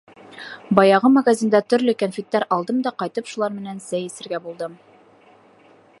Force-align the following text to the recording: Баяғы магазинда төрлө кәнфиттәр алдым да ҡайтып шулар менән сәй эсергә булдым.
Баяғы 0.79 1.11
магазинда 1.17 1.61
төрлө 1.73 1.95
кәнфиттәр 2.03 2.47
алдым 2.57 2.81
да 2.87 2.95
ҡайтып 3.03 3.29
шулар 3.35 3.55
менән 3.61 3.79
сәй 3.91 4.11
эсергә 4.13 4.41
булдым. 4.47 4.75